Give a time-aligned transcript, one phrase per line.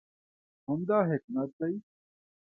[0.67, 1.73] همدا حکمت دی.